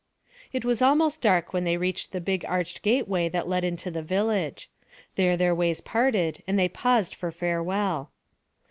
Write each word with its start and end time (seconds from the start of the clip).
It 0.51 0.65
was 0.65 0.81
almost 0.81 1.21
dark 1.21 1.53
when 1.53 1.63
they 1.63 1.77
reached 1.77 2.11
the 2.11 2.19
big 2.19 2.43
arched 2.45 2.81
gateway 2.81 3.29
that 3.29 3.47
led 3.47 3.63
into 3.63 3.91
the 3.91 4.01
village. 4.01 4.67
Here 5.15 5.37
their 5.37 5.53
ways 5.53 5.79
parted 5.79 6.41
and 6.47 6.57
they 6.57 6.67
paused 6.69 7.13
for 7.13 7.31
farewell. 7.31 8.09